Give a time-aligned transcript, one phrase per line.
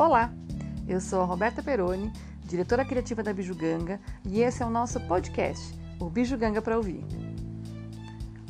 [0.00, 0.32] Olá,
[0.88, 2.10] eu sou a Roberta Peroni,
[2.46, 7.04] diretora criativa da Bijuganga, e esse é o nosso podcast, o Bijuganga para ouvir.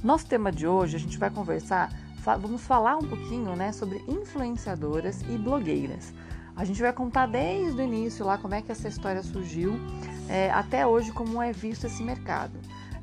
[0.00, 1.92] Nosso tema de hoje a gente vai conversar,
[2.40, 6.14] vamos falar um pouquinho, né, sobre influenciadoras e blogueiras.
[6.54, 9.72] A gente vai contar desde o início lá como é que essa história surgiu,
[10.28, 12.56] é, até hoje como é visto esse mercado.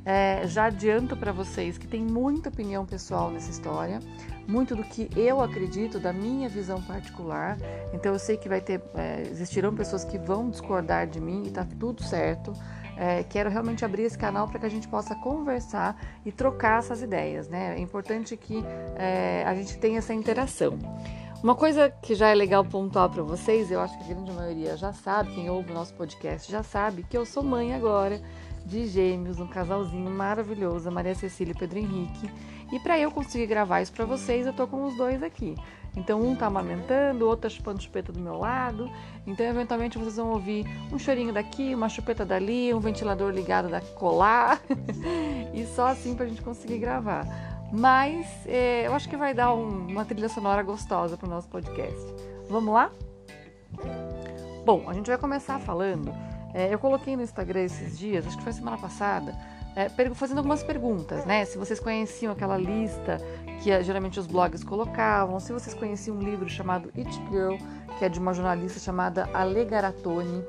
[0.05, 3.99] É, já adianto para vocês que tem muita opinião pessoal nessa história,
[4.47, 7.57] muito do que eu acredito, da minha visão particular.
[7.93, 11.51] Então eu sei que vai ter, é, existirão pessoas que vão discordar de mim e
[11.51, 12.53] tá tudo certo.
[12.95, 17.01] É, quero realmente abrir esse canal para que a gente possa conversar e trocar essas
[17.01, 17.75] ideias, né?
[17.77, 18.63] É importante que
[18.95, 20.79] é, a gente tenha essa interação.
[21.43, 24.75] Uma coisa que já é legal pontuar para vocês, eu acho que a grande maioria
[24.75, 28.19] já sabe, quem ouve o nosso podcast já sabe, que eu sou mãe agora
[28.65, 32.29] de gêmeos, um casalzinho maravilhoso, Maria Cecília e Pedro Henrique.
[32.71, 35.55] E para eu conseguir gravar isso para vocês, eu tô com os dois aqui.
[35.95, 38.89] Então um tá amamentando, o outro tá chupando chupeta do meu lado.
[39.25, 43.81] Então eventualmente vocês vão ouvir um chorinho daqui, uma chupeta dali, um ventilador ligado da
[43.81, 44.61] colar.
[45.53, 47.25] e só assim pra gente conseguir gravar.
[47.71, 52.13] Mas é, eu acho que vai dar um, uma trilha sonora gostosa pro nosso podcast.
[52.49, 52.91] Vamos lá?
[54.65, 56.13] Bom, a gente vai começar falando
[56.53, 59.35] é, eu coloquei no Instagram esses dias, acho que foi semana passada,
[59.77, 61.45] é, fazendo algumas perguntas, né?
[61.45, 63.21] Se vocês conheciam aquela lista
[63.61, 67.57] que é, geralmente os blogs colocavam, se vocês conheciam um livro chamado It Girl,
[67.99, 70.43] que é de uma jornalista chamada Ale Garatoni.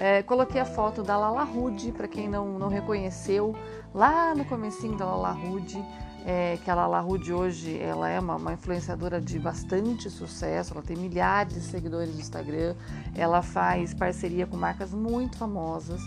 [0.00, 3.54] É, coloquei a foto da Lala Rude, para quem não, não reconheceu,
[3.94, 5.80] lá no comecinho da Lala Rude
[6.24, 10.82] é, que a Lala Rude hoje ela é uma, uma, influenciadora de bastante sucesso, ela
[10.82, 12.74] tem milhares de seguidores no Instagram,
[13.14, 16.00] ela faz parceria com marcas muito famosas,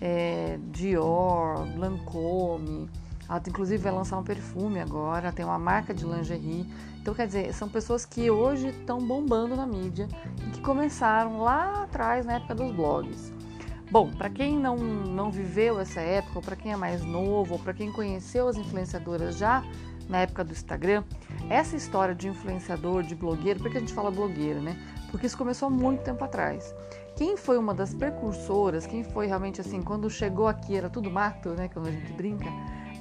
[0.00, 2.88] é, Dior, Lancôme,
[3.28, 6.66] ela inclusive vai lançar um perfume agora, tem uma marca de lingerie.
[7.00, 10.08] Então, quer dizer, são pessoas que hoje estão bombando na mídia
[10.46, 13.32] e que começaram lá atrás, na época dos blogs.
[13.90, 17.58] Bom, para quem não, não viveu essa época, ou para quem é mais novo, ou
[17.58, 19.62] para quem conheceu as influenciadoras já
[20.08, 21.04] na época do Instagram,
[21.50, 24.78] essa história de influenciador, de blogueiro, por que a gente fala blogueiro, né?
[25.10, 26.74] Porque isso começou há muito tempo atrás.
[27.18, 31.48] Quem foi uma das precursoras, quem foi realmente assim, quando chegou aqui era tudo mato,
[31.48, 31.68] né?
[31.68, 32.46] Quando a gente brinca,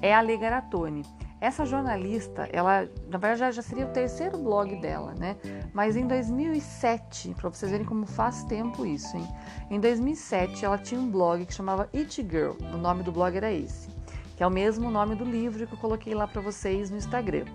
[0.01, 1.03] é a Legaratone.
[1.39, 5.37] Essa jornalista, ela, na verdade, já, já seria o terceiro blog dela, né?
[5.71, 9.27] Mas em 2007, para vocês verem como faz tempo isso, hein?
[9.69, 12.53] Em 2007, ela tinha um blog que chamava It Girl.
[12.73, 13.87] O nome do blog era esse,
[14.35, 17.45] que é o mesmo nome do livro que eu coloquei lá para vocês no Instagram.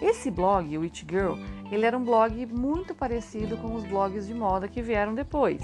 [0.00, 1.34] Esse blog, o It Girl,
[1.70, 5.60] ele era um blog muito parecido com os blogs de moda que vieram depois.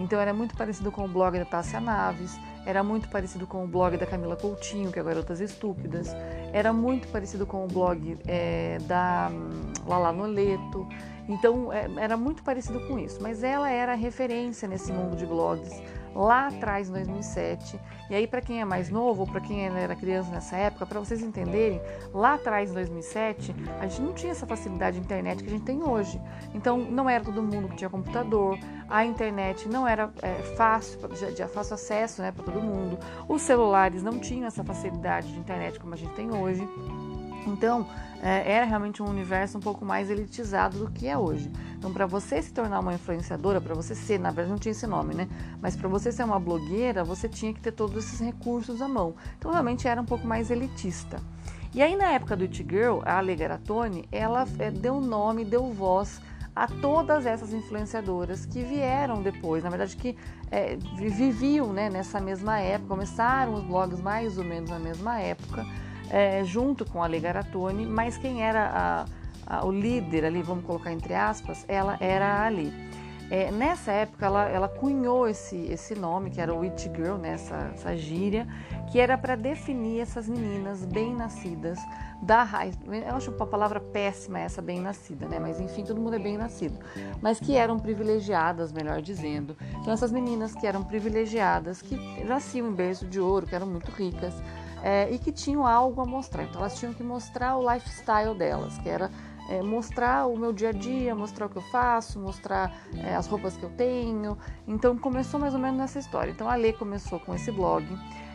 [0.00, 3.66] Então era muito parecido com o blog da Tássia Naves, era muito parecido com o
[3.68, 6.16] blog da Camila Coutinho, que é Garotas Estúpidas,
[6.54, 10.88] era muito parecido com o blog é, da hum, Lala Noleto,
[11.28, 15.70] então é, era muito parecido com isso, mas ela era referência nesse mundo de blogs
[16.14, 17.80] lá atrás, em 2007.
[18.08, 20.98] E aí, para quem é mais novo, ou para quem era criança nessa época, para
[20.98, 21.80] vocês entenderem,
[22.12, 25.64] lá atrás, em 2007, a gente não tinha essa facilidade de internet que a gente
[25.64, 26.20] tem hoje.
[26.54, 31.46] Então, não era todo mundo que tinha computador, a internet não era é, fácil, de,
[31.46, 35.94] fácil acesso né, para todo mundo, os celulares não tinham essa facilidade de internet como
[35.94, 36.66] a gente tem hoje.
[37.46, 37.86] Então,
[38.22, 41.50] é, era realmente um universo um pouco mais elitizado do que é hoje.
[41.78, 44.86] Então, para você se tornar uma influenciadora, para você ser, na verdade não tinha esse
[44.86, 45.28] nome, né?
[45.60, 49.14] Mas para você ser uma blogueira, você tinha que ter todos esses recursos à mão.
[49.38, 51.18] Então, realmente era um pouco mais elitista.
[51.72, 55.72] E aí, na época do It Girl, a Ale Garatoni, ela é, deu nome, deu
[55.72, 56.20] voz
[56.54, 60.16] a todas essas influenciadoras que vieram depois, na verdade que
[60.50, 65.64] é, viviam né, nessa mesma época, começaram os blogs mais ou menos na mesma época,
[66.10, 69.06] é, junto com a Legaratone, mas quem era
[69.46, 72.72] a, a, o líder ali, vamos colocar entre aspas, ela era a Ali.
[73.30, 77.34] É, nessa época ela, ela cunhou esse, esse nome, que era o It Girl, né,
[77.34, 78.46] essa, essa gíria,
[78.90, 81.78] que era para definir essas meninas bem-nascidas
[82.20, 82.76] da raiz.
[82.84, 85.38] Eu acho uma palavra péssima essa bem-nascida, né?
[85.38, 86.78] Mas enfim, todo mundo é bem-nascido.
[87.22, 89.56] Mas que eram privilegiadas, melhor dizendo.
[89.80, 93.90] Então essas meninas que eram privilegiadas, que nasciam em berço de ouro, que eram muito
[93.90, 94.34] ricas,
[94.82, 96.44] é, e que tinham algo a mostrar.
[96.44, 99.10] Então elas tinham que mostrar o lifestyle delas, que era
[99.48, 103.26] é, mostrar o meu dia a dia, mostrar o que eu faço, mostrar é, as
[103.26, 104.38] roupas que eu tenho.
[104.66, 106.30] Então começou mais ou menos nessa história.
[106.30, 107.84] Então a Lê começou com esse blog.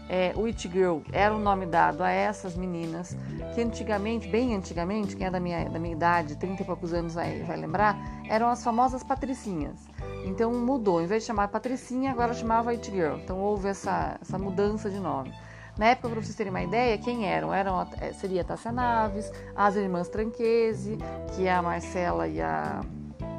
[0.08, 3.18] É, o It Girl era o nome dado a essas meninas
[3.56, 7.16] que antigamente, bem antigamente, quem é da minha, da minha idade, 30 e poucos anos
[7.16, 7.98] vai, vai lembrar,
[8.30, 9.88] eram as famosas patricinhas.
[10.24, 13.16] Então mudou, em vez de chamar Patricinha, agora chamava It Girl.
[13.16, 15.34] Então houve essa, essa mudança de nome.
[15.78, 17.54] Na época, para vocês terem uma ideia, quem eram?
[17.54, 20.98] eram eh, seria a Tássia Naves, as irmãs Tranquese,
[21.36, 22.82] que é a Marcela e a,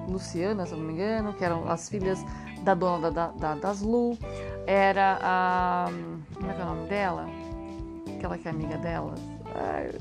[0.08, 2.24] Luciana, se eu não me engano, que eram as filhas
[2.62, 4.16] da dona da, da, das Lu,
[4.66, 5.86] era a.
[6.34, 7.26] Como é que é o nome dela?
[8.16, 9.20] Aquela que é amiga delas.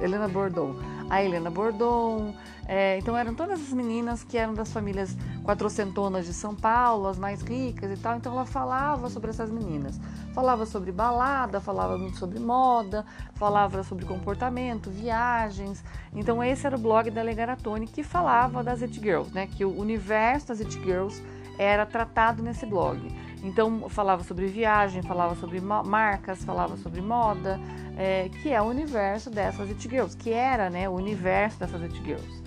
[0.01, 0.75] Helena Bordon.
[1.10, 2.34] A Helena Bordon.
[2.68, 7.18] É, então eram todas as meninas que eram das famílias quatrocentonas de São Paulo, as
[7.19, 8.18] mais ricas e tal.
[8.18, 10.00] Então ela falava sobre essas meninas.
[10.34, 13.06] Falava sobre balada, falava muito sobre moda,
[13.36, 15.84] falava sobre comportamento, viagens.
[16.13, 19.48] Então esse era o blog da Legaratone que falava das It Girls, né?
[19.48, 21.24] Que o universo das It Girls
[21.57, 23.00] era tratado nesse blog.
[23.45, 27.59] Então falava sobre viagem, falava sobre marcas, falava sobre moda,
[27.95, 31.95] é, que é o universo dessas It Girls, que era né, o universo dessas It
[32.03, 32.44] Girls.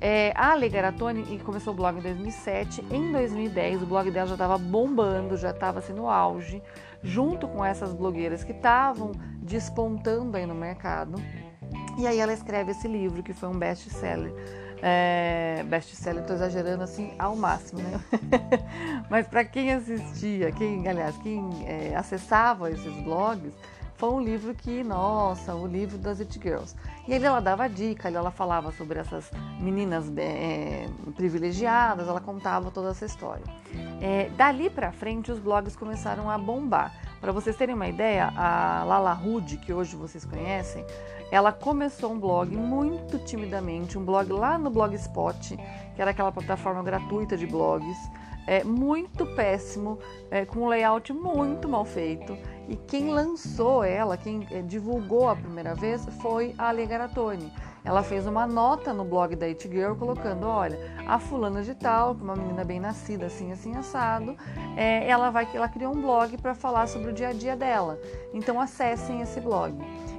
[0.00, 0.70] É, a Ale
[1.44, 2.82] começou o blog em 2007.
[2.90, 6.62] Em 2010, o blog dela já estava bombando, já estava assim no auge,
[7.02, 11.22] junto com essas blogueiras que estavam despontando aí no mercado.
[11.98, 14.32] E aí ela escreve esse livro, que foi um best-seller.
[14.82, 18.00] É, best-seller, estou exagerando assim ao máximo, né?
[19.08, 23.52] Mas para quem assistia, quem, aliás, quem é, acessava esses blogs,
[24.02, 26.74] foi um livro que, nossa, o livro das It Girls.
[27.06, 29.30] E aí ela dava dica, ela falava sobre essas
[29.60, 33.44] meninas é, privilegiadas, ela contava toda essa história.
[34.00, 36.92] É, dali para frente, os blogs começaram a bombar.
[37.20, 40.84] Para vocês terem uma ideia, a Lala Rude, que hoje vocês conhecem,
[41.32, 45.56] ela começou um blog muito timidamente, um blog lá no Blogspot,
[45.94, 47.96] que era aquela plataforma gratuita de blogs
[48.46, 49.98] é, muito péssimo,
[50.30, 52.36] é, com um layout muito mal feito.
[52.68, 57.50] E quem lançou ela, quem é, divulgou a primeira vez, foi a Ale Garatoni.
[57.84, 62.12] Ela fez uma nota no blog da It Girl colocando: olha, a fulana de tal,
[62.12, 64.36] uma menina bem nascida, assim, assim, assado,
[64.76, 67.98] é, ela vai, ela criou um blog para falar sobre o dia a dia dela.
[68.32, 69.74] Então acessem esse blog.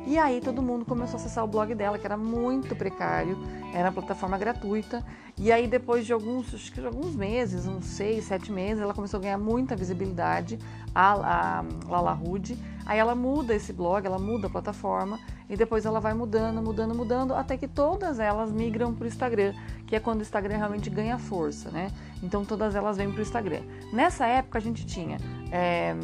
[0.06, 3.38] E aí todo mundo começou a acessar o blog dela, que era muito precário,
[3.74, 5.04] era uma plataforma gratuita.
[5.38, 9.20] E aí depois de alguns, acho que alguns meses, uns seis, sete meses, ela começou
[9.20, 10.60] a ganhar muita visibilidade,
[10.94, 12.58] a, a Lala Rude.
[12.86, 15.20] Aí ela muda esse blog, ela muda a plataforma
[15.50, 19.54] e depois ela vai mudando, mudando, mudando, até que todas elas migram para o Instagram,
[19.86, 21.92] que é quando o Instagram realmente ganha força, né?
[22.22, 23.62] Então todas elas vêm para o Instagram.
[23.92, 25.18] Nessa época a gente tinha
[25.52, 25.96] é,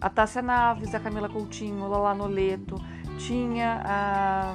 [0.00, 2.76] a Tássia Naves, a Camila Coutinho, a Lala Noleto,
[3.18, 4.54] tinha a.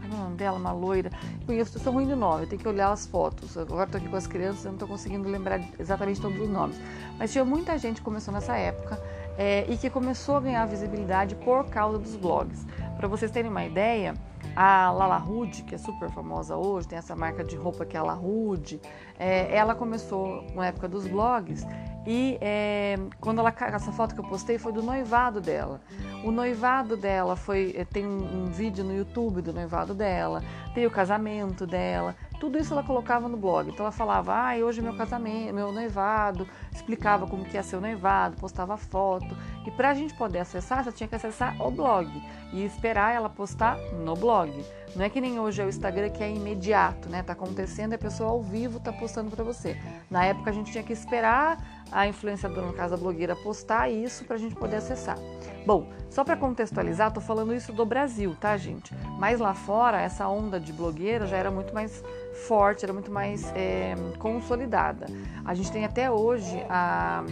[0.00, 0.58] Qual é o nome dela?
[0.58, 1.10] Uma loira.
[1.46, 3.56] Eu sou ruim de nome, eu tenho que olhar as fotos.
[3.56, 6.80] Agora estou aqui com as crianças, eu não estou conseguindo lembrar exatamente todos os nomes.
[7.18, 9.00] Mas tinha muita gente que começou nessa época
[9.38, 12.66] é, e que começou a ganhar visibilidade por causa dos blogs.
[12.96, 14.14] Para vocês terem uma ideia,
[14.54, 18.00] a Lala Rude, que é super famosa hoje, tem essa marca de roupa que é
[18.00, 18.80] a La Rude,
[19.18, 21.66] é, ela começou na época dos blogs
[22.06, 25.80] e é, quando ela essa foto que eu postei foi do noivado dela.
[26.24, 30.42] O noivado dela foi é, tem um, um vídeo no YouTube do noivado dela,
[30.74, 33.68] tem o casamento dela, tudo isso ela colocava no blog.
[33.68, 37.76] Então ela falava, ah, hoje é meu casamento, meu noivado, explicava como que ia ser
[37.76, 39.36] o noivado, postava foto.
[39.66, 42.10] E para a gente poder acessar, você tinha que acessar o blog
[42.52, 44.50] e esperar ela postar no blog.
[44.96, 47.22] Não é que nem hoje é o Instagram que é imediato, né?
[47.22, 49.76] Tá acontecendo a pessoa ao vivo tá postando para você.
[50.10, 54.24] Na época a gente tinha que esperar a influenciadora, no caso a blogueira, postar isso
[54.24, 55.18] para a gente poder acessar.
[55.66, 58.94] Bom, só para contextualizar, tô falando isso do Brasil, tá, gente?
[59.18, 62.02] Mas lá fora, essa onda de blogueira já era muito mais
[62.46, 65.06] forte, era muito mais é, consolidada.
[65.44, 67.24] A gente tem até hoje a.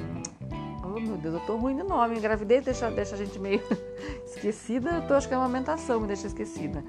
[0.84, 2.18] Oh meu Deus, eu tô ruim de nome.
[2.18, 3.62] Gravidez deixa, deixa a gente meio
[4.24, 4.90] esquecida.
[4.90, 6.82] Eu tô, acho que é uma amamentação me deixa esquecida.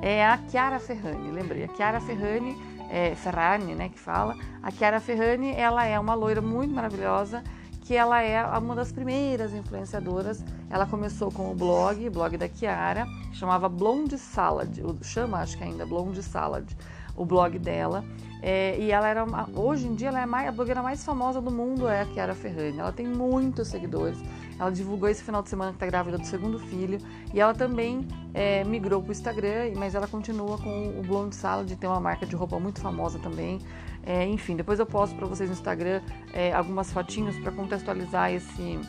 [0.00, 1.64] É a Chiara Ferrani, lembrei.
[1.64, 2.56] A Chiara Ferrani,
[2.92, 4.36] é, Ferrani, né, que fala.
[4.62, 7.42] A Chiara Ferrani, ela é uma loira muito maravilhosa
[7.80, 10.44] que ela é uma das primeiras influenciadoras.
[10.70, 15.84] Ela começou com o blog, blog da Chiara, chamava Blonde Salad, chama acho que ainda
[15.84, 16.66] Blonde Salad
[17.16, 18.04] o blog dela.
[18.42, 21.50] É, e ela era, hoje em dia, ela é mais, a blogueira mais famosa do
[21.50, 22.78] mundo é a Chiara Ferrani.
[22.78, 24.18] Ela tem muitos seguidores.
[24.58, 26.98] Ela divulgou esse final de semana que está grávida do segundo filho.
[27.32, 31.72] E ela também é, migrou para o Instagram, mas ela continua com o Blonde Salad,
[31.72, 33.60] tem uma marca de roupa muito famosa também.
[34.04, 36.02] É, enfim, depois eu posto para vocês no Instagram
[36.32, 38.80] é, algumas fotinhos para contextualizar esse,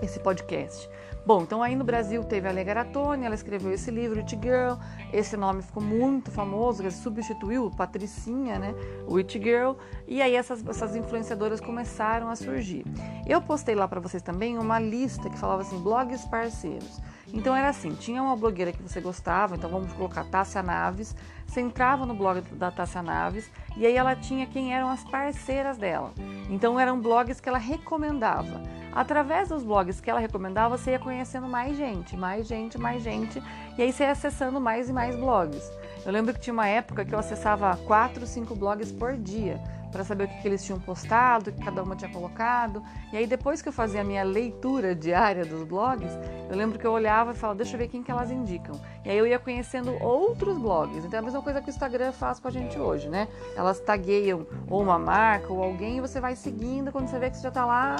[0.00, 0.88] esse podcast.
[1.28, 4.76] Bom, então aí no Brasil teve a Lega Garatoni, ela escreveu esse livro, It Girl,
[5.12, 8.74] esse nome ficou muito famoso, substituiu Patricinha, né,
[9.06, 9.72] o It Girl,
[10.06, 12.82] e aí essas, essas influenciadoras começaram a surgir.
[13.26, 16.98] Eu postei lá para vocês também uma lista que falava assim, blogs parceiros.
[17.32, 21.14] Então era assim, tinha uma blogueira que você gostava, então vamos colocar Tássia Naves,
[21.46, 25.76] você entrava no blog da Tássia Naves e aí ela tinha quem eram as parceiras
[25.76, 26.12] dela.
[26.48, 28.62] Então eram blogs que ela recomendava.
[28.92, 33.42] Através dos blogs que ela recomendava, você ia conhecendo mais gente, mais gente, mais gente,
[33.76, 35.70] e aí você ia acessando mais e mais blogs.
[36.04, 40.04] Eu lembro que tinha uma época que eu acessava quatro, cinco blogs por dia para
[40.04, 42.82] saber o que, que, eles tinham postado, o que cada uma tinha colocado.
[43.12, 46.12] E aí depois que eu fazia a minha leitura diária dos blogs,
[46.48, 48.80] eu lembro que eu olhava e falava, deixa eu ver quem que elas indicam.
[49.04, 51.04] E aí eu ia conhecendo outros blogs.
[51.04, 53.28] Então é a mesma coisa que o Instagram faz com a gente hoje, né?
[53.56, 57.36] Elas tagueiam ou uma marca ou alguém e você vai seguindo quando você vê que
[57.36, 57.96] você já está lá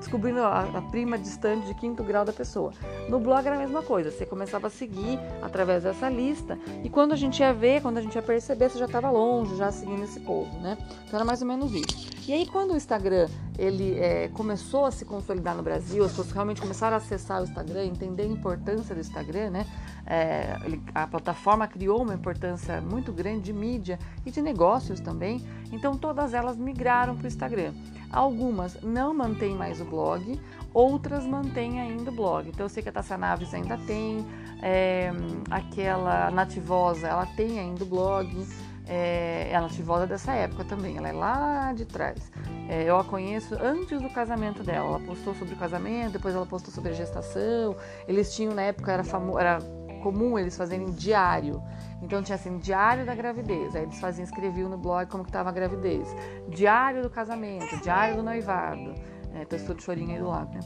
[0.00, 2.72] descobrindo a, a, prima distante de quinto grau da pessoa.
[3.08, 7.12] No blog era a mesma coisa, você começava a seguir através dessa lista e quando
[7.12, 10.02] a gente ia ver, quando a gente ia perceber, você já estava longe, já seguindo
[10.02, 10.76] esse povo, né?
[11.06, 12.19] Então era mais ou menos isso.
[12.30, 16.30] E aí quando o Instagram ele é, começou a se consolidar no Brasil, as pessoas
[16.30, 19.66] realmente começaram a acessar o Instagram, entender a importância do Instagram, né?
[20.06, 25.44] É, ele, a plataforma criou uma importância muito grande de mídia e de negócios também,
[25.72, 27.74] então todas elas migraram para o Instagram.
[28.12, 30.40] Algumas não mantêm mais o blog,
[30.72, 32.48] outras mantêm ainda o blog.
[32.48, 34.24] Então eu sei que a Tassia Naves ainda tem,
[34.62, 35.10] é,
[35.50, 38.46] aquela Nativosa, ela tem ainda o blog.
[38.86, 42.30] É, a Nativosa dessa época também, ela é lá de trás.
[42.68, 44.88] É, eu a conheço antes do casamento dela.
[44.88, 47.76] Ela postou sobre o casamento, depois ela postou sobre a gestação.
[48.08, 49.58] Eles tinham na época era, famo, era
[50.02, 51.62] comum eles fazerem diário.
[52.02, 53.76] Então tinha assim, diário da gravidez.
[53.76, 56.08] Aí eles faziam, escreviam no blog como que estava a gravidez.
[56.48, 58.94] Diário do casamento, diário do noivado.
[59.32, 60.60] É, texto de chorinho aí do lado, né?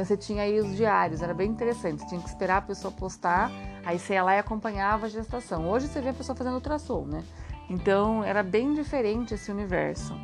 [0.00, 2.00] Então você tinha aí os diários, era bem interessante.
[2.00, 3.52] Você tinha que esperar a pessoa postar,
[3.84, 5.68] aí você ia lá e acompanhava a gestação.
[5.68, 7.22] Hoje você vê a pessoa fazendo ultrassom, né?
[7.68, 10.18] Então era bem diferente esse universo.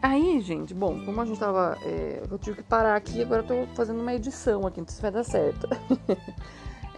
[0.00, 1.76] Aí, gente, bom, como a gente tava.
[1.82, 5.02] É, eu tive que parar aqui, agora eu tô fazendo uma edição aqui, sei se
[5.02, 5.66] vai dar certo.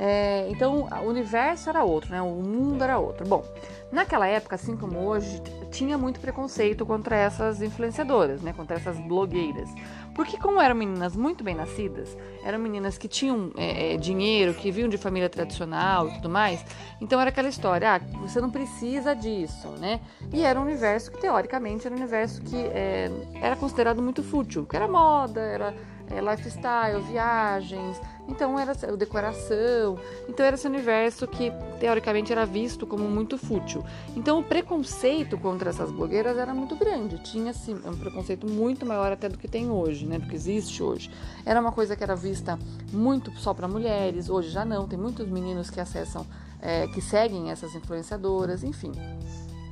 [0.05, 2.21] É, então, o universo era outro, né?
[2.21, 3.25] O mundo era outro.
[3.25, 3.45] Bom,
[3.93, 8.53] naquela época, assim como hoje, tinha muito preconceito contra essas influenciadoras, né?
[8.53, 9.69] Contra essas blogueiras.
[10.15, 14.71] Porque como eram meninas muito bem nascidas, eram meninas que tinham é, é, dinheiro, que
[14.71, 16.65] vinham de família tradicional e tudo mais,
[17.01, 20.01] então era aquela história, ah, você não precisa disso, né?
[20.33, 24.67] E era um universo que, teoricamente, era um universo que é, era considerado muito fútil,
[24.67, 25.75] que era moda, era
[26.11, 29.99] é, lifestyle, viagens, então era decoração,
[30.29, 33.85] então era esse universo que teoricamente era visto como muito fútil.
[34.17, 39.13] Então o preconceito contra essas blogueiras era muito grande, tinha assim, um preconceito muito maior
[39.13, 41.11] até do que tem hoje, né, do que existe hoje.
[41.45, 42.59] Era uma coisa que era vista
[42.93, 46.27] muito só para mulheres, hoje já não, tem muitos meninos que acessam,
[46.61, 48.93] é, que seguem essas influenciadoras, enfim.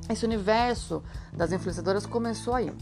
[0.09, 2.73] Esse universo das influenciadoras começou aí.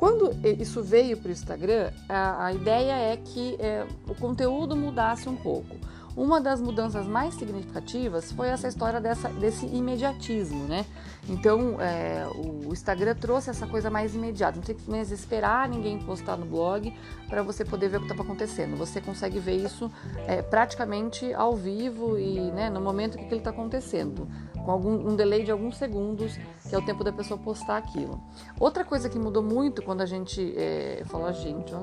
[0.00, 5.28] Quando isso veio para o Instagram, a, a, ideia é que é, o conteúdo mudasse
[5.28, 5.76] um pouco.
[6.16, 10.86] Uma das mudanças mais significativas foi essa história dessa, desse imediatismo, né?
[11.28, 14.56] Então, é, o Instagram trouxe essa coisa mais imediata.
[14.56, 16.96] Não tem que esperar ninguém postar no blog
[17.28, 18.78] para você poder ver o que está acontecendo.
[18.78, 19.92] Você consegue ver isso
[20.26, 24.26] é, praticamente ao vivo e né, no momento que, ele está acontecendo
[24.70, 28.20] com algum, um delay de alguns segundos, que é o tempo da pessoa postar aquilo.
[28.58, 31.80] Outra coisa que mudou muito quando a gente, é, falou a gente, ó,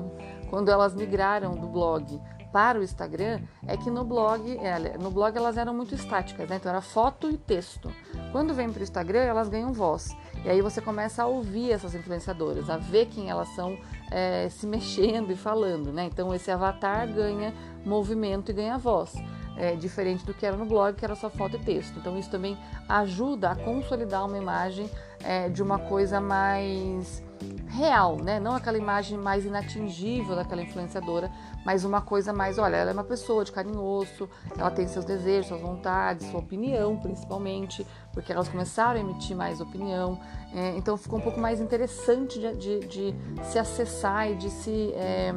[0.48, 2.18] quando elas migraram do blog
[2.50, 6.56] para o Instagram, é que no blog, é, no blog elas eram muito estáticas, né?
[6.56, 7.92] então era foto e texto.
[8.32, 10.16] Quando vem para o Instagram, elas ganham voz.
[10.42, 13.76] E aí você começa a ouvir essas influenciadoras, a ver quem elas são
[14.10, 16.04] é, se mexendo e falando, né?
[16.04, 17.52] Então esse avatar ganha
[17.84, 19.12] movimento e ganha voz
[19.58, 21.98] é, diferente do que era no blog, que era só foto e texto.
[21.98, 22.56] Então isso também
[22.88, 24.88] ajuda a consolidar uma imagem
[25.22, 27.22] é, de uma coisa mais
[27.68, 28.40] real, né?
[28.40, 31.30] Não aquela imagem mais inatingível daquela influenciadora,
[31.64, 34.88] mas uma coisa mais, olha, ela é uma pessoa de carne e osso, ela tem
[34.88, 40.18] seus desejos, suas vontades, sua opinião, principalmente, porque elas começaram a emitir mais opinião.
[40.52, 44.92] É, então ficou um pouco mais interessante de, de, de se acessar e de se
[44.94, 45.32] é,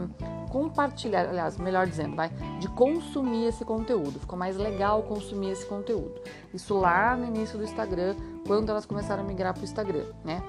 [0.51, 2.29] compartilhar, aliás, melhor dizendo, vai,
[2.60, 4.20] de consumir esse conteúdo.
[4.20, 6.13] Ficou mais legal consumir esse conteúdo.
[6.53, 8.15] Isso lá no início do Instagram,
[8.46, 10.43] quando elas começaram a migrar para o Instagram, né?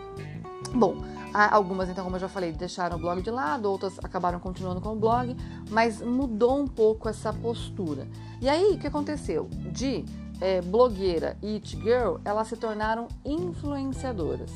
[0.74, 0.96] Bom,
[1.32, 4.92] algumas, então, como eu já falei, deixaram o blog de lado, outras acabaram continuando com
[4.92, 5.36] o blog,
[5.70, 8.08] mas mudou um pouco essa postura.
[8.40, 9.48] E aí, o que aconteceu?
[9.70, 10.04] De
[10.40, 14.50] é, blogueira e it girl, elas se tornaram influenciadoras,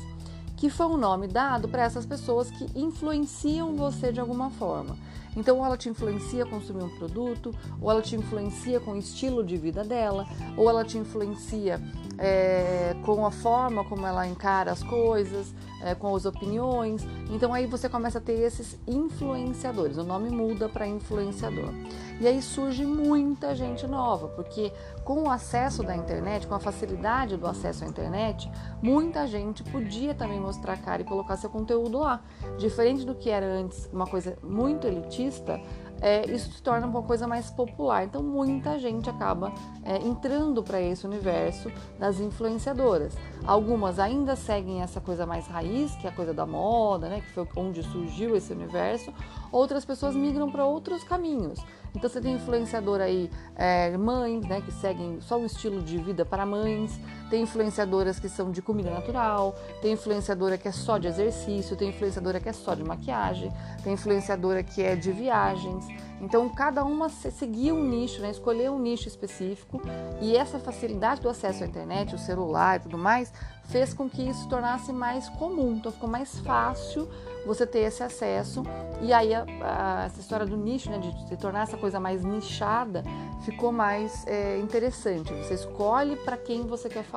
[0.57, 4.97] que foi um nome dado para essas pessoas que influenciam você de alguma forma.
[5.37, 8.97] Então, ou ela te influencia a consumir um produto, ou ela te influencia com o
[8.97, 10.25] estilo de vida dela,
[10.57, 11.79] ou ela te influencia
[12.17, 17.05] é, com a forma como ela encara as coisas, é, com as opiniões.
[17.29, 19.97] Então, aí você começa a ter esses influenciadores.
[19.97, 21.73] O nome muda para influenciador.
[22.19, 27.37] E aí surge muita gente nova, porque com o acesso da internet, com a facilidade
[27.37, 28.49] do acesso à internet,
[28.81, 32.23] muita gente podia também mostrar a cara e colocar seu conteúdo lá.
[32.57, 35.61] Diferente do que era antes uma coisa muito elitista,
[36.01, 38.05] é, isso se torna uma coisa mais popular.
[38.05, 39.51] Então, muita gente acaba
[39.83, 43.15] é, entrando para esse universo das influenciadoras.
[43.45, 47.31] Algumas ainda seguem essa coisa mais raiz, que é a coisa da moda, né, que
[47.31, 49.13] foi onde surgiu esse universo.
[49.51, 51.59] Outras pessoas migram para outros caminhos.
[51.95, 56.23] Então você tem influenciador aí, é, mães, né, que seguem só o estilo de vida
[56.25, 61.07] para mães, tem influenciadoras que são de comida natural, tem influenciadora que é só de
[61.07, 63.51] exercício, tem influenciadora que é só de maquiagem,
[63.83, 65.85] tem influenciadora que é de viagens.
[66.19, 68.31] Então, cada uma seguia um nicho, né?
[68.31, 69.79] escolher um nicho específico,
[70.19, 73.31] e essa facilidade do acesso à internet, o celular e tudo mais,
[73.65, 75.75] fez com que isso se tornasse mais comum.
[75.75, 77.07] Então, ficou mais fácil
[77.45, 78.63] você ter esse acesso.
[79.01, 82.23] E aí, a, a, essa história do nicho, né, de se tornar essa coisa mais
[82.23, 83.03] nichada,
[83.41, 85.33] ficou mais é, interessante.
[85.33, 87.16] Você escolhe para quem você quer falar.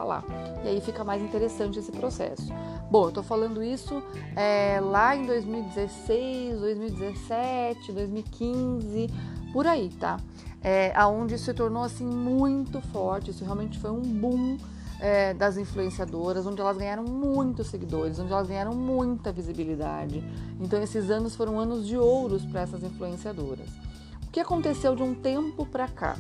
[0.64, 2.52] E aí fica mais interessante esse processo.
[2.90, 4.02] Bom, eu estou falando isso
[4.34, 9.10] é, lá em 2016, 2017, 2015,
[9.52, 10.18] por aí, tá?
[10.62, 14.58] É, aonde isso se tornou assim muito forte, isso realmente foi um boom
[15.00, 20.22] é, das influenciadoras, onde elas ganharam muitos seguidores, onde elas ganharam muita visibilidade.
[20.60, 23.68] Então esses anos foram anos de ouros para essas influenciadoras.
[24.26, 26.16] O que aconteceu de um tempo para cá?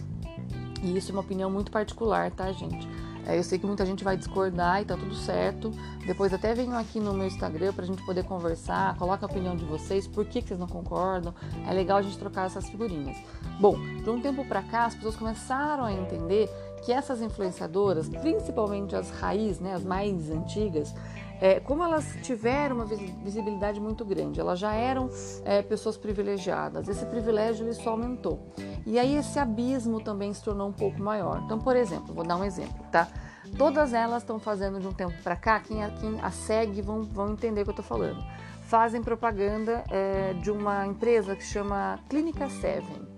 [0.82, 2.88] E isso é uma opinião muito particular, tá, gente?
[3.30, 5.70] É, eu sei que muita gente vai discordar e tá tudo certo.
[6.04, 9.64] Depois até venho aqui no meu Instagram pra gente poder conversar, coloca a opinião de
[9.64, 11.32] vocês, por que, que vocês não concordam.
[11.64, 13.16] É legal a gente trocar essas figurinhas.
[13.60, 16.50] Bom, de um tempo pra cá, as pessoas começaram a entender
[16.84, 20.92] que essas influenciadoras, principalmente as raízes, né, as mais antigas,
[21.40, 25.08] é, como elas tiveram uma visibilidade muito grande, elas já eram
[25.44, 28.40] é, pessoas privilegiadas, esse privilégio ele só aumentou.
[28.86, 31.42] E aí esse abismo também se tornou um pouco maior.
[31.44, 33.08] Então, por exemplo, vou dar um exemplo, tá?
[33.56, 37.02] Todas elas estão fazendo de um tempo para cá, quem a, quem a segue vão,
[37.02, 38.22] vão entender o que eu estou falando.
[38.66, 43.08] Fazem propaganda é, de uma empresa que chama Clínica Seven,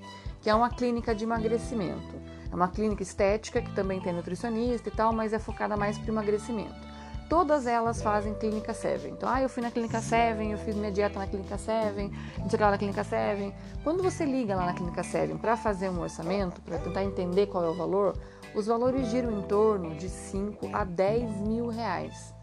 [0.41, 2.21] que é uma clínica de emagrecimento.
[2.51, 6.09] É uma clínica estética que também tem nutricionista e tal, mas é focada mais para
[6.09, 6.92] emagrecimento
[7.33, 9.09] todas elas fazem Clínica 7.
[9.09, 12.51] Então, ah, eu fui na Clínica 7, eu fiz minha dieta na Clínica 7, não
[12.51, 13.55] sei lá na Clínica 7.
[13.83, 17.65] Quando você liga lá na Clínica 7 para fazer um orçamento, para tentar entender qual
[17.65, 18.15] é o valor,
[18.55, 22.35] os valores giram em torno de 5 a 10 mil reais.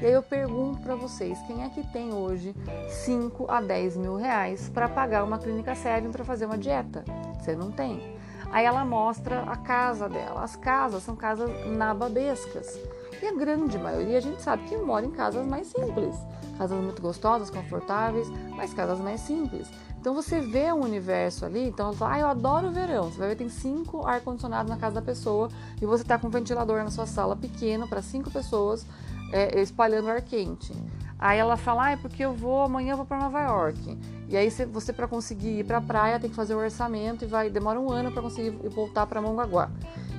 [0.00, 2.56] E aí eu pergunto para vocês, quem é que tem hoje
[3.04, 7.04] 5 a 10 mil reais para pagar uma Clínica 7 para fazer uma dieta?
[7.38, 8.18] Você não tem.
[8.50, 10.42] Aí ela mostra a casa dela.
[10.42, 12.80] As casas são casas nababescas.
[13.22, 16.16] E a grande maioria a gente sabe que mora em casas mais simples,
[16.56, 19.68] casas muito gostosas, confortáveis, mas casas mais simples.
[20.00, 23.10] Então você vê um universo ali, então fala, ah, eu adoro o verão.
[23.10, 26.30] Você vai ver tem cinco ar-condicionados na casa da pessoa e você tá com um
[26.30, 28.86] ventilador na sua sala pequeno para cinco pessoas
[29.30, 30.72] é, espalhando ar quente.
[31.18, 33.98] Aí ela fala, ah, é porque eu vou, amanhã eu vou para Nova York.
[34.26, 37.26] E aí você, você para conseguir ir para a praia tem que fazer o orçamento
[37.26, 39.70] e vai demora um ano para conseguir voltar para Mongaguá.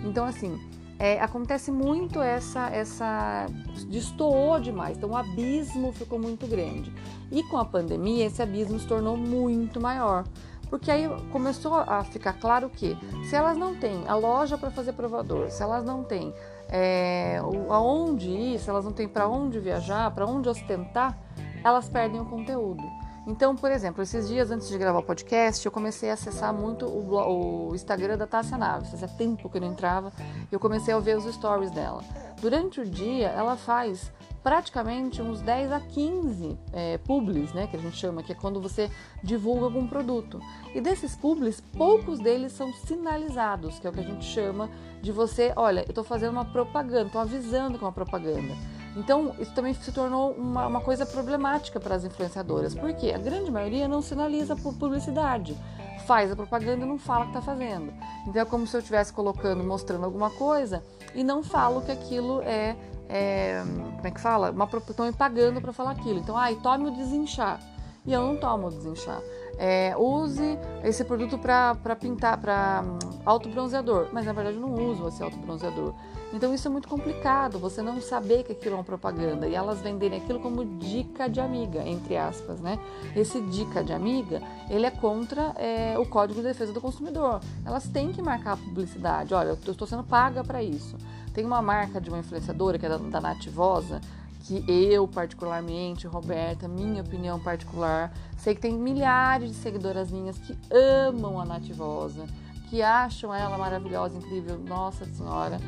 [0.05, 0.59] Então assim,
[1.01, 3.47] é, acontece muito essa, essa.
[3.87, 6.93] destoou demais, então o abismo ficou muito grande.
[7.31, 10.25] E com a pandemia, esse abismo se tornou muito maior.
[10.69, 12.95] Porque aí começou a ficar claro que
[13.27, 16.35] se elas não têm a loja para fazer provador, se elas não têm
[16.69, 21.17] é, aonde ir, se elas não têm para onde viajar, para onde ostentar,
[21.63, 22.83] elas perdem o conteúdo.
[23.27, 26.85] Então, por exemplo, esses dias antes de gravar o podcast, eu comecei a acessar muito
[26.85, 28.89] o, o Instagram da Tássia Naves.
[28.89, 30.11] Fazia tempo que eu não entrava
[30.51, 32.03] e eu comecei a ver os stories dela.
[32.41, 34.11] Durante o dia, ela faz
[34.43, 38.59] praticamente uns 10 a 15 é, publis, né, que a gente chama, que é quando
[38.59, 38.89] você
[39.23, 40.41] divulga algum produto.
[40.73, 44.67] E desses publis, poucos deles são sinalizados, que é o que a gente chama
[44.99, 48.55] de você, olha, eu estou fazendo uma propaganda, estou avisando com uma propaganda.
[48.95, 53.49] Então, isso também se tornou uma, uma coisa problemática para as influenciadoras, porque a grande
[53.49, 55.57] maioria não sinaliza por publicidade,
[56.05, 57.93] faz a propaganda e não fala que está fazendo.
[58.27, 60.83] Então, é como se eu estivesse colocando, mostrando alguma coisa
[61.15, 62.75] e não falo que aquilo é,
[63.07, 63.63] é
[63.95, 64.53] como é que fala?
[64.89, 66.19] Estão me pagando para falar aquilo.
[66.19, 67.59] Então, ai, tome o desinchar.
[68.05, 69.21] E eu não tomo o desinchar.
[69.57, 75.07] É, use esse produto para pintar, para um, autobronzeador, mas na verdade eu não uso
[75.07, 75.93] esse autobronzeador.
[76.33, 79.81] Então isso é muito complicado, você não saber que aquilo é uma propaganda e elas
[79.81, 82.79] venderem aquilo como dica de amiga, entre aspas, né?
[83.15, 87.41] Esse dica de amiga, ele é contra é, o Código de Defesa do Consumidor.
[87.65, 89.33] Elas têm que marcar a publicidade.
[89.33, 90.95] Olha, eu estou sendo paga para isso.
[91.33, 93.99] Tem uma marca de uma influenciadora que é da, da Nativosa,
[94.43, 100.57] que eu particularmente, Roberta, minha opinião particular, sei que tem milhares de seguidoras minhas que
[100.71, 102.25] amam a Nativosa,
[102.69, 105.59] que acham ela maravilhosa, incrível, nossa senhora.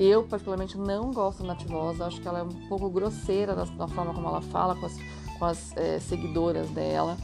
[0.00, 3.86] Eu, particularmente, não gosto da Nativosa, acho que ela é um pouco grosseira da, da
[3.86, 4.96] forma como ela fala com as,
[5.38, 7.18] com as é, seguidoras dela.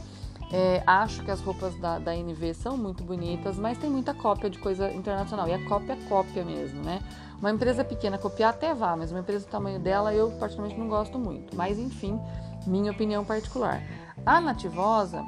[0.51, 4.47] É, acho que as roupas da, da NV são muito bonitas, mas tem muita cópia
[4.47, 5.47] de coisa internacional.
[5.47, 7.01] E a cópia é cópia mesmo, né?
[7.39, 10.87] Uma empresa pequena copiar até vá, mas uma empresa do tamanho dela eu particularmente não
[10.87, 11.55] gosto muito.
[11.55, 12.19] Mas enfim,
[12.67, 13.81] minha opinião particular.
[14.23, 15.25] A Nativosa,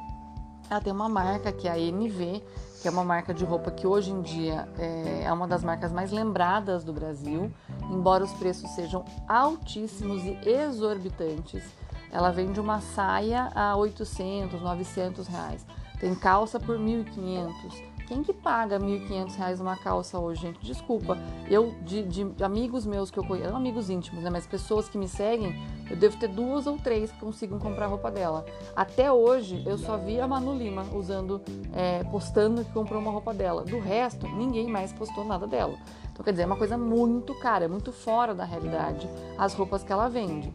[0.70, 2.44] ela tem uma marca que é a NV,
[2.82, 5.92] que é uma marca de roupa que hoje em dia é, é uma das marcas
[5.92, 7.52] mais lembradas do Brasil,
[7.90, 11.64] embora os preços sejam altíssimos e exorbitantes.
[12.12, 15.66] Ela vende uma saia a 800, 900 reais.
[16.00, 17.90] Tem calça por 1.500.
[18.08, 20.60] Quem que paga R$ 1.500 uma calça hoje, gente?
[20.66, 21.16] Desculpa.
[21.48, 24.32] Eu, de, de, amigos meus que eu conheço, não amigos íntimos, né?
[24.32, 25.54] Mas pessoas que me seguem,
[25.90, 28.46] eu devo ter duas ou três que consigam comprar roupa dela.
[28.76, 31.42] Até hoje, eu só vi a Manu Lima usando,
[31.74, 33.64] é, postando que comprou uma roupa dela.
[33.64, 35.78] Do resto, ninguém mais postou nada dela.
[36.12, 39.84] Então, quer dizer, é uma coisa muito cara, é muito fora da realidade as roupas
[39.84, 40.54] que ela vende.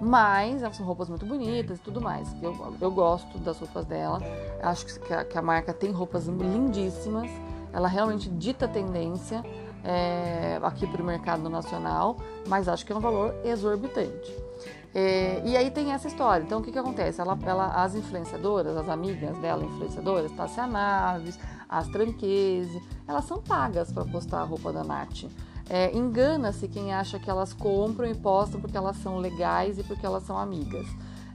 [0.00, 2.30] Mas são roupas muito bonitas e tudo mais.
[2.42, 4.20] Eu, eu gosto das roupas dela.
[4.62, 7.30] Acho que a, que a marca tem roupas lindíssimas.
[7.72, 9.42] Ela realmente dita tendência
[9.82, 14.45] é, aqui para o mercado nacional, mas acho que é um valor exorbitante.
[14.94, 16.42] É, e aí tem essa história.
[16.42, 17.20] Então o que, que acontece?
[17.20, 23.92] Ela, ela, as influenciadoras, as amigas dela, influenciadoras, Tassia Naves, as Tranquese, elas são pagas
[23.92, 25.24] para postar a roupa da Nath.
[25.68, 30.06] É, Engana-se quem acha que elas compram e postam porque elas são legais e porque
[30.06, 30.86] elas são amigas.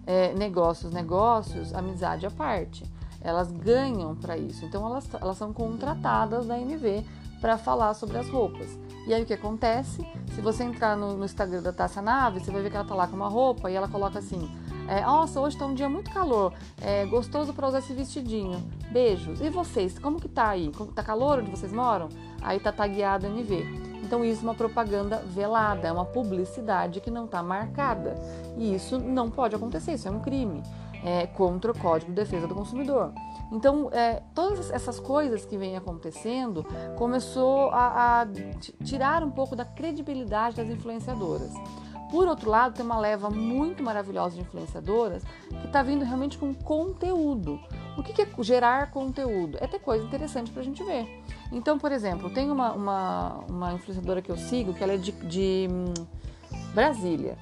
[0.08, 2.84] É, negócios, negócios, amizade à parte.
[3.22, 4.66] Elas ganham para isso.
[4.66, 7.06] Então elas, elas são contratadas da NV
[7.42, 8.80] para falar sobre as roupas.
[9.08, 10.06] E aí o que acontece?
[10.36, 12.94] Se você entrar no, no Instagram da Taça Nave, você vai ver que ela tá
[12.94, 14.50] lá com uma roupa e ela coloca assim:
[14.88, 18.64] é, Nossa, hoje tá um dia muito calor, é gostoso para usar esse vestidinho.
[18.92, 19.42] Beijos.
[19.42, 20.72] E vocês, como que tá aí?
[20.94, 22.10] Tá calor onde vocês moram?
[22.42, 23.92] Aí tá tagueado MV.
[24.04, 28.16] Então isso é uma propaganda velada, é uma publicidade que não está marcada.
[28.58, 30.62] E isso não pode acontecer, isso é um crime
[31.04, 33.14] é, contra o Código de Defesa do Consumidor.
[33.52, 36.66] Então, é, todas essas coisas que vêm acontecendo
[36.98, 38.28] começou a, a
[38.84, 41.52] tirar um pouco da credibilidade das influenciadoras.
[42.12, 46.54] Por outro lado, tem uma leva muito maravilhosa de influenciadoras que está vindo realmente com
[46.54, 47.58] conteúdo.
[47.98, 49.58] O que, é gerar conteúdo?
[49.62, 51.24] É ter coisa interessante para a gente ver.
[51.54, 55.12] Então, por exemplo, tem uma, uma, uma, influenciadora que eu sigo que ela é de,
[55.12, 55.94] de hum,
[56.74, 57.38] Brasília.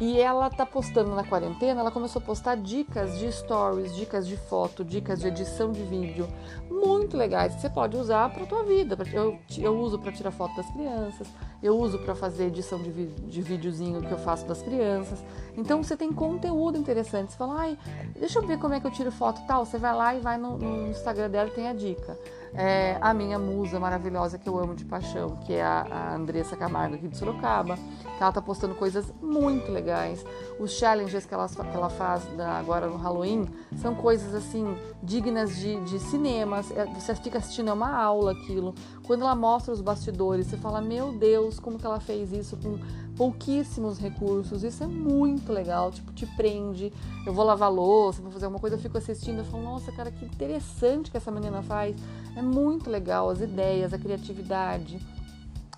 [0.00, 4.36] E ela tá postando na quarentena, ela começou a postar dicas de stories, dicas de
[4.36, 6.28] foto, dicas de edição de vídeo,
[6.70, 8.96] muito legais que você pode usar para tua vida.
[9.12, 11.26] Eu, eu uso para tirar foto das crianças,
[11.60, 15.22] eu uso para fazer edição de, de videozinho que eu faço das crianças.
[15.56, 17.32] Então você tem conteúdo interessante.
[17.32, 17.78] Você fala, ai,
[18.16, 19.66] deixa eu ver como é que eu tiro foto tal.
[19.66, 22.16] Você vai lá e vai no, no Instagram dela e tem a dica
[22.54, 26.56] é, a minha musa maravilhosa que eu amo de paixão, que é a, a Andressa
[26.56, 27.78] Camargo aqui de Sorocaba,
[28.18, 30.26] que ela tá postando coisas muito legais.
[30.58, 33.46] Os challenges que ela, que ela faz da, agora no Halloween
[33.80, 36.68] são coisas assim dignas de, de cinemas.
[36.72, 38.74] É, você fica assistindo, é uma aula aquilo.
[39.06, 42.76] Quando ela mostra os bastidores, você fala, meu Deus, como que ela fez isso com
[43.16, 44.64] pouquíssimos recursos.
[44.64, 46.92] Isso é muito legal, tipo, te prende.
[47.24, 50.10] Eu vou lavar louça, vou fazer alguma coisa, eu fico assistindo, eu falo, nossa, cara,
[50.10, 51.94] que interessante que essa menina faz.
[52.34, 54.98] É muito legal as ideias, a criatividade.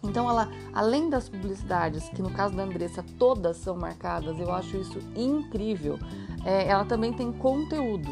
[0.02, 4.76] Então, ela, além das publicidades, que no caso da Andressa todas são marcadas, eu acho
[4.76, 5.98] isso incrível,
[6.44, 8.10] é, ela também tem conteúdo.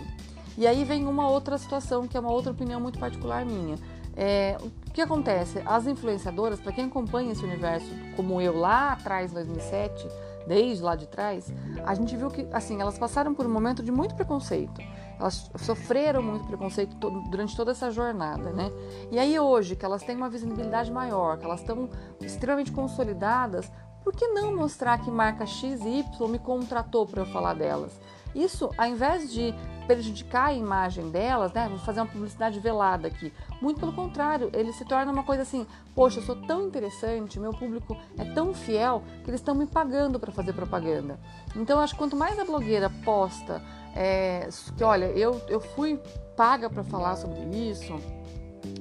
[0.56, 3.76] E aí vem uma outra situação, que é uma outra opinião muito particular minha.
[4.16, 5.62] É, o que acontece?
[5.64, 10.08] As influenciadoras, para quem acompanha esse universo, como eu lá atrás, 2007,
[10.48, 11.52] desde lá de trás,
[11.86, 14.80] a gente viu que, assim, elas passaram por um momento de muito preconceito.
[15.18, 16.96] Elas sofreram muito preconceito
[17.30, 18.70] durante toda essa jornada, né?
[19.10, 21.88] E aí hoje, que elas têm uma visibilidade maior, que elas estão
[22.20, 23.70] extremamente consolidadas,
[24.04, 27.98] por que não mostrar que marca X e Y me contratou para eu falar delas?
[28.34, 29.54] Isso, ao invés de
[29.86, 31.66] prejudicar a imagem delas, né?
[31.66, 33.32] Vou fazer uma publicidade velada aqui.
[33.60, 37.52] Muito pelo contrário, ele se torna uma coisa assim: poxa, eu sou tão interessante, meu
[37.52, 41.18] público é tão fiel que eles estão me pagando para fazer propaganda.
[41.56, 43.62] Então, acho que quanto mais a blogueira posta
[44.00, 46.00] é, que, olha, eu, eu fui
[46.36, 47.98] paga para falar sobre isso,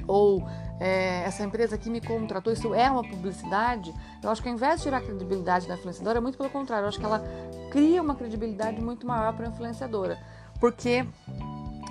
[0.08, 0.48] ou
[0.80, 4.78] é, essa empresa aqui me contratou, isso é uma publicidade, eu acho que ao invés
[4.78, 7.24] de tirar a credibilidade da influenciadora, é muito pelo contrário, eu acho que ela
[7.72, 10.20] cria uma credibilidade muito maior para a influenciadora.
[10.60, 11.04] Porque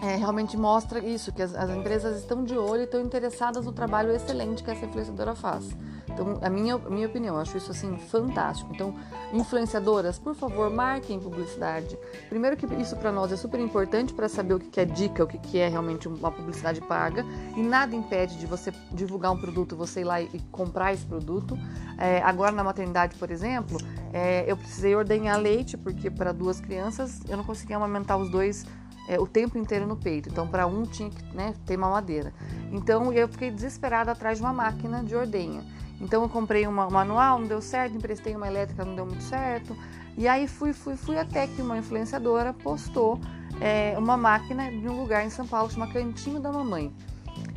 [0.02, 3.72] é, realmente mostra isso, que as, as, empresas estão de olho e estão interessadas no
[3.72, 5.76] trabalho excelente que essa influenciadora faz.
[6.08, 8.72] Então, a minha, a minha opinião, eu acho isso assim fantástico.
[8.74, 8.94] Então,
[9.32, 11.98] influenciadoras, por favor, marquem publicidade.
[12.28, 15.26] Primeiro que isso para nós é super importante para saber o que é dica, o
[15.26, 17.24] que é realmente uma publicidade paga.
[17.56, 21.58] E nada impede de você divulgar um produto, você ir lá e, comprar esse produto.
[21.98, 23.78] É, agora na maternidade, por exemplo,
[24.12, 28.64] é, eu precisei ordenhar leite porque para duas crianças eu não conseguia amamentar os dois
[29.08, 30.28] é, o tempo inteiro no peito.
[30.28, 32.32] Então, para um tinha que né, ter mamadeira.
[32.72, 35.64] Então, eu fiquei desesperada atrás de uma máquina de ordenha.
[36.00, 39.76] Então, eu comprei uma manual, não deu certo, emprestei uma elétrica, não deu muito certo.
[40.16, 43.20] E aí, fui, fui, fui até que uma influenciadora postou
[43.60, 46.92] é, uma máquina de um lugar em São Paulo, chama Cantinho da Mamãe.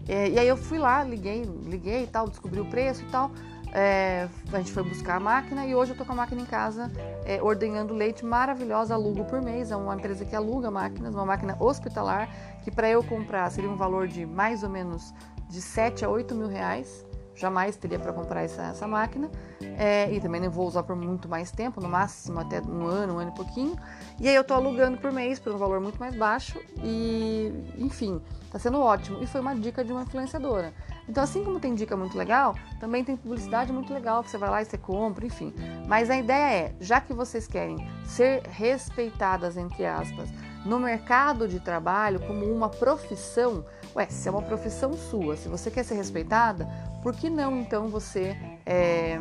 [0.07, 3.31] É, e aí, eu fui lá, liguei, liguei e tal, descobri o preço e tal.
[3.71, 6.45] É, a gente foi buscar a máquina e hoje eu tô com a máquina em
[6.45, 6.91] casa
[7.25, 9.71] é, ordenhando leite maravilhosa, alugo por mês.
[9.71, 12.29] É uma empresa que aluga máquinas, uma máquina hospitalar,
[12.63, 15.13] que para eu comprar seria um valor de mais ou menos
[15.49, 17.05] de 7 a 8 mil reais.
[17.35, 19.29] Jamais teria para comprar essa, essa máquina.
[19.61, 23.15] É, e também não vou usar por muito mais tempo, no máximo até um ano,
[23.15, 23.77] um ano e pouquinho.
[24.19, 26.59] E aí eu tô alugando por mês por um valor muito mais baixo.
[26.83, 29.23] E, enfim, tá sendo ótimo.
[29.23, 30.73] E foi uma dica de uma influenciadora.
[31.09, 34.49] Então, assim como tem dica muito legal, também tem publicidade muito legal que você vai
[34.49, 35.51] lá e você compra, enfim.
[35.87, 40.29] Mas a ideia é, já que vocês querem ser respeitadas, entre aspas,
[40.63, 45.71] no mercado de trabalho como uma profissão, ué, se é uma profissão sua, se você
[45.71, 46.69] quer ser respeitada,
[47.01, 49.17] por que não então você é,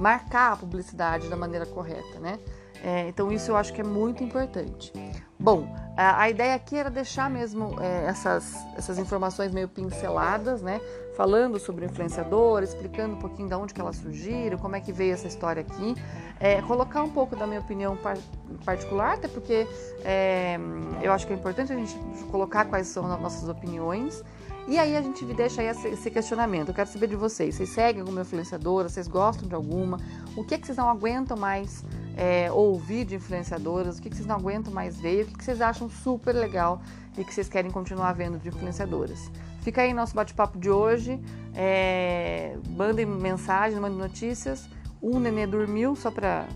[0.00, 2.38] marcar a publicidade da maneira correta, né?
[2.82, 4.90] É, então isso eu acho que é muito importante.
[5.38, 10.80] Bom, a, a ideia aqui era deixar mesmo é, essas, essas informações meio pinceladas, né?
[11.20, 14.90] Falando sobre o influenciador, explicando um pouquinho de onde que elas surgiram, como é que
[14.90, 15.94] veio essa história aqui.
[16.40, 18.16] É, colocar um pouco da minha opinião par
[18.64, 19.68] particular, até porque
[20.02, 20.58] é,
[21.02, 21.94] eu acho que é importante a gente
[22.30, 24.24] colocar quais são as nossas opiniões.
[24.66, 26.68] E aí a gente deixa aí esse questionamento.
[26.68, 27.54] Eu quero saber de vocês.
[27.56, 28.88] Vocês seguem alguma influenciadora?
[28.88, 29.98] Vocês gostam de alguma?
[30.34, 31.84] O que é que vocês não aguentam mais
[32.16, 33.98] é, ouvir de influenciadoras?
[33.98, 35.24] O que, que vocês não aguentam mais ver?
[35.24, 36.80] O que, que vocês acham super legal
[37.18, 39.30] e que vocês querem continuar vendo de influenciadoras?
[39.60, 41.20] Fica aí nosso bate-papo de hoje.
[41.54, 44.68] É, mandem mensagens, mandem notícias.
[45.02, 46.46] Um nenê dormiu só para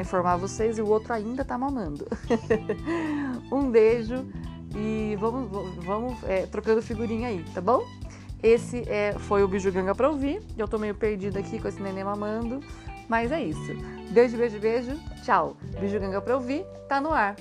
[0.00, 2.06] informar vocês e o outro ainda tá mamando.
[3.50, 4.26] um beijo
[4.76, 5.50] e vamos,
[5.84, 7.82] vamos é, trocando figurinha aí, tá bom?
[8.42, 10.40] Esse é, foi o Bijuganga pra ouvir.
[10.56, 12.60] Eu tô meio perdida aqui com esse neném mamando,
[13.08, 13.74] mas é isso.
[14.10, 14.96] Beijo, beijo, beijo.
[15.24, 15.56] Tchau.
[15.80, 17.34] Bijuganga pra ouvir, tá no ar.